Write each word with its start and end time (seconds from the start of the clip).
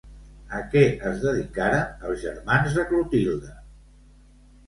A 0.59 0.61
què 0.69 0.81
es 1.09 1.19
dedicaren 1.25 2.07
els 2.09 2.23
germans 2.25 2.79
de 2.79 2.85
Clotilde? 2.93 3.53